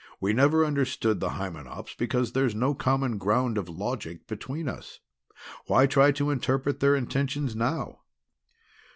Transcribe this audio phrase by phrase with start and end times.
[0.19, 4.99] We never understood the Hymenops because there's no common ground of logic between us.
[5.67, 7.99] Why try to interpret their intentions now?"